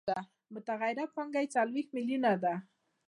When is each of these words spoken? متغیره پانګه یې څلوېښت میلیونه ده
متغیره 0.53 1.03
پانګه 1.15 1.39
یې 1.43 1.51
څلوېښت 1.55 1.89
میلیونه 1.95 2.31
ده 2.43 2.53